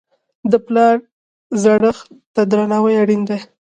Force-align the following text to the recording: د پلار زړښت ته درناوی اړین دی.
د 0.51 0.53
پلار 0.65 0.95
زړښت 1.61 2.07
ته 2.33 2.41
درناوی 2.51 2.95
اړین 3.01 3.21
دی. 3.29 3.39